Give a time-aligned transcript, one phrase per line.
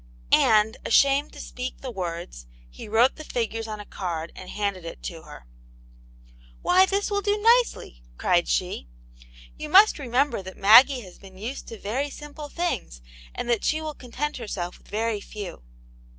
[0.31, 4.83] And ashamed to speak the words, he wrote the figures on ^ card and handed
[4.83, 5.45] it to her..
[6.63, 8.87] "Why, this will do nicely!" cried she.
[9.59, 13.03] "You jpust remember that Maggie has been used to very simple things,
[13.35, 15.61] and that she will content herself with very few."